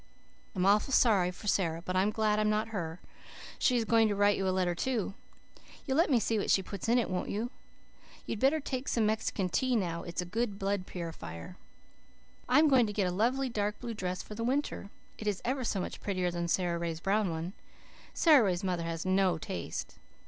I'm 0.55 0.65
awful 0.65 0.91
sorry 0.93 1.29
for 1.29 1.45
Sara 1.45 1.83
but 1.83 1.95
I'm 1.95 2.09
glad 2.09 2.39
I'm 2.39 2.49
not 2.49 2.69
her. 2.69 3.01
She 3.59 3.77
is 3.77 3.85
going 3.85 4.07
to 4.07 4.15
write 4.15 4.35
you 4.35 4.47
a 4.47 4.49
letter 4.49 4.73
too. 4.73 5.13
You'll 5.85 5.97
let 5.97 6.09
me 6.09 6.19
see 6.19 6.39
what 6.39 6.49
she 6.49 6.63
puts 6.63 6.89
in 6.89 6.97
it, 6.97 7.07
won't 7.07 7.29
you? 7.29 7.51
You'd 8.25 8.39
better 8.39 8.59
take 8.59 8.87
some 8.87 9.05
Mexican 9.05 9.47
Tea 9.47 9.75
now. 9.75 10.01
It's 10.01 10.19
a 10.19 10.25
great 10.25 10.57
blood 10.57 10.87
purifyer. 10.87 11.55
"I 12.49 12.57
am 12.57 12.67
going 12.67 12.87
to 12.87 12.93
get 12.93 13.05
a 13.05 13.11
lovely 13.11 13.47
dark 13.47 13.77
blue 13.79 13.93
dress 13.93 14.23
for 14.23 14.33
the 14.33 14.43
winter. 14.43 14.89
It 15.19 15.27
is 15.27 15.39
ever 15.45 15.63
so 15.63 15.79
much 15.79 16.01
prettier 16.01 16.31
than 16.31 16.47
Sara 16.47 16.79
Ray's 16.79 16.99
brown 16.99 17.29
one. 17.29 17.53
Sara 18.11 18.45
Ray's 18.45 18.63
mother 18.63 18.81
has 18.85 19.05
no 19.05 19.37
taste. 19.37 19.99